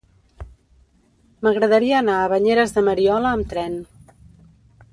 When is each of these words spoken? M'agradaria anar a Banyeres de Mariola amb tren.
M'agradaria 1.47 1.99
anar 1.99 2.15
a 2.21 2.31
Banyeres 2.33 2.73
de 2.79 2.85
Mariola 2.89 3.35
amb 3.37 3.53
tren. 3.53 3.77